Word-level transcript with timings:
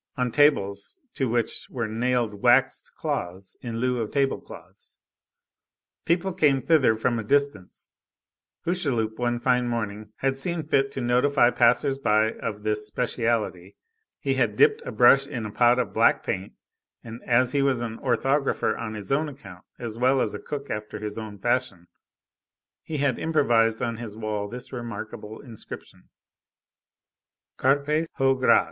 on 0.17 0.31
tables 0.31 0.99
to 1.13 1.29
which 1.29 1.67
were 1.69 1.87
nailed 1.87 2.33
waxed 2.41 2.95
cloths 2.95 3.55
in 3.61 3.77
lieu 3.77 3.99
of 3.99 4.09
table 4.09 4.41
cloths. 4.41 4.97
People 6.05 6.33
came 6.33 6.59
thither 6.59 6.95
from 6.95 7.19
a 7.19 7.23
distance. 7.23 7.91
Hucheloup, 8.65 9.19
one 9.19 9.39
fine 9.39 9.67
morning, 9.67 10.09
had 10.17 10.39
seen 10.39 10.63
fit 10.63 10.89
to 10.93 11.01
notify 11.01 11.51
passers 11.51 11.99
by 11.99 12.31
of 12.31 12.63
this 12.63 12.87
"specialty"; 12.87 13.75
he 14.19 14.33
had 14.33 14.55
dipped 14.55 14.81
a 14.87 14.91
brush 14.91 15.27
in 15.27 15.45
a 15.45 15.51
pot 15.51 15.77
of 15.77 15.93
black 15.93 16.23
paint, 16.25 16.53
and 17.03 17.21
as 17.27 17.51
he 17.51 17.61
was 17.61 17.79
an 17.81 17.99
orthographer 17.99 18.75
on 18.75 18.95
his 18.95 19.11
own 19.11 19.29
account, 19.29 19.63
as 19.77 19.99
well 19.99 20.19
as 20.19 20.33
a 20.33 20.39
cook 20.39 20.71
after 20.71 20.97
his 20.97 21.19
own 21.19 21.37
fashion, 21.37 21.85
he 22.81 22.97
had 22.97 23.19
improvised 23.19 23.83
on 23.83 23.97
his 23.97 24.15
wall 24.15 24.47
this 24.47 24.73
remarkable 24.73 25.41
inscription:— 25.41 26.09
CARPES 27.57 28.07
HO 28.13 28.33
GRAS. 28.33 28.59